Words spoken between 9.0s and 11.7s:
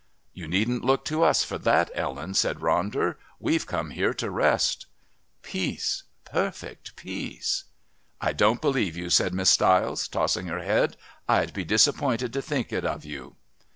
said Miss Stiles, tossing her head. "I'd be